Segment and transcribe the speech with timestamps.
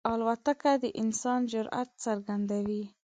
[0.11, 2.83] الوتکه د انسان جرئت څرګندوي.